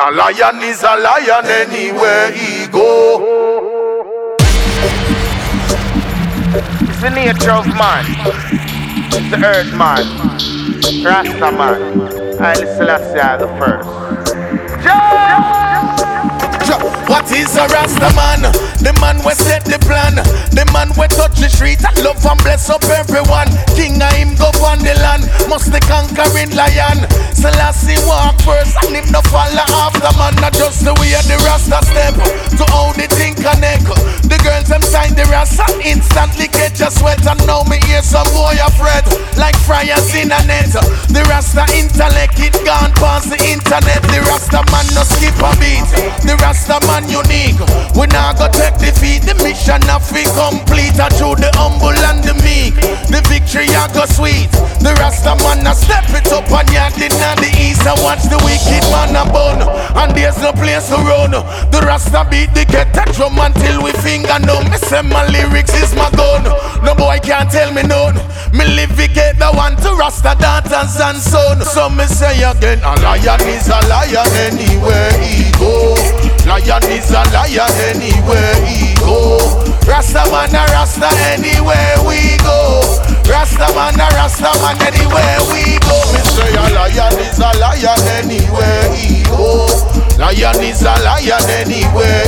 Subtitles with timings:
[0.00, 3.18] A lion is a lion anywhere he go.
[6.86, 8.04] It's the nature of man.
[9.10, 10.06] It's the earth man.
[11.04, 12.40] Rasta man.
[12.40, 13.88] I Selassie the first.
[17.08, 18.42] What is a Rasta man?
[18.78, 20.14] The man we set the plan.
[20.54, 23.48] The man we touch the street and love and bless up everyone.
[23.74, 25.26] King of him go on the land.
[25.48, 27.02] Must the conquering lion.
[27.34, 29.66] Selassie walk first and him no follow
[30.08, 30.34] after man.
[30.40, 32.14] Not just the way the Rasta step
[32.56, 33.88] to how the thing connect.
[34.24, 38.28] The girls them sign the Rasta instantly get your sweat and now me hear some
[38.32, 39.04] boy afraid
[39.36, 40.72] like fryers in a net.
[41.08, 44.02] The Rasta intellect it gone past the internet.
[44.08, 45.88] The Rasta man no skip a beat.
[46.24, 47.58] The Rasta man unique.
[47.96, 49.24] We now go take defeat.
[49.24, 50.96] The mission of we complete.
[51.00, 52.76] I through the humble and the meek.
[53.08, 54.50] The victory I go sweet.
[54.80, 57.84] The Rasta man a step it up and yard in the east.
[57.86, 59.67] I watch the wicked man a bun.
[59.98, 61.32] And there's no place to run.
[61.32, 64.70] The Rasta beat the get a drum until we finger numb.
[64.70, 66.46] Me say my lyrics is my gun.
[66.86, 68.14] No boy can't tell me none.
[68.54, 71.60] Me live get the one to Rasta daughters and son.
[71.66, 75.98] So me say again, a lion is a lion anywhere he go.
[76.46, 79.42] Lion is a lion anywhere he go.
[79.82, 82.86] Rasta man a Rasta anywhere we go.
[83.26, 85.96] Rasta man a Rasta man anywhere we go.
[86.14, 86.54] Me say
[91.58, 92.27] anywhere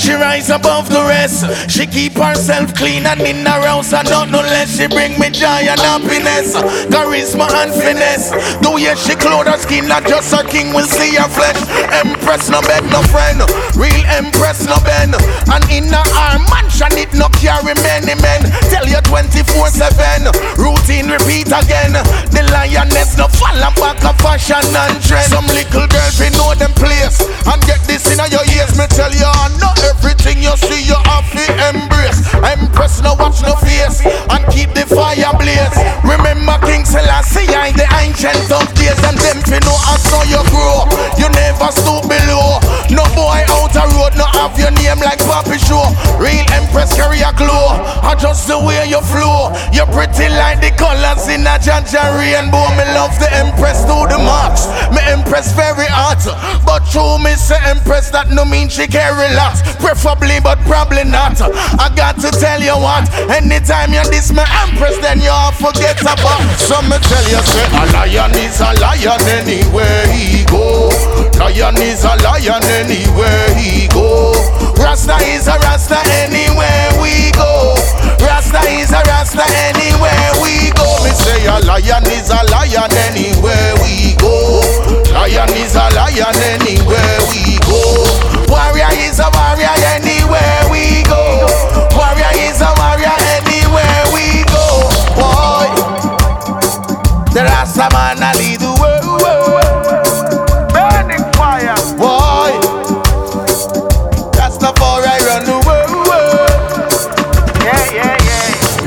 [0.00, 1.44] She rise above the rest.
[1.68, 4.80] She keep herself clean and in her house and not no less.
[4.80, 6.56] She bring me joy and happiness,
[6.88, 8.32] charisma and finesse.
[8.64, 11.60] The way she clothe her skin, not just her king will see her flesh.
[11.92, 13.44] Empress no beg no friend,
[13.76, 15.20] real empress no bend.
[15.52, 18.48] And in her arm mansion it no carry many men.
[18.72, 21.92] Tell you 24/7, routine repeat again.
[22.32, 25.28] The lioness no fall back of fashion and trend.
[25.28, 28.72] Some little girls we know them place and get this in your ears.
[28.80, 29.28] Me tell you,
[29.60, 29.69] not everything
[30.50, 32.26] you see you to embrace.
[32.42, 35.78] Empress no watch no face and keep the fire blaze.
[36.02, 40.42] Remember King Selassie I the ancient of days and them fi know I saw you
[40.50, 40.90] grow.
[41.14, 42.58] You never stoop below.
[42.90, 45.86] No boy out a road no have your name like Papi Show.
[46.18, 47.49] Real Empress carry a glow.
[48.10, 49.54] I just the way you flow.
[49.70, 52.66] You're pretty like the colors in a Janja rainbow.
[52.74, 54.66] Me love the Empress to the max.
[54.90, 56.18] Me Empress very hot,
[56.66, 59.62] but true me say Empress that no mean she can relax.
[59.78, 61.38] Preferably, but probably not.
[61.78, 63.06] I got to tell you what.
[63.30, 66.42] Anytime you diss me Empress, then you all forget about.
[66.58, 70.90] So me tell you say a lion is a lion anywhere he go.
[71.38, 74.34] Lion is a lion anywhere he go.
[74.74, 76.29] Rasta is a Rasta anywhere.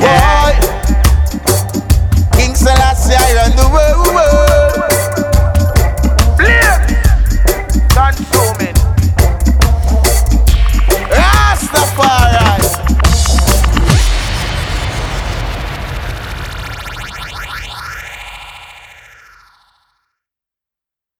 [0.04, 0.33] Yeah.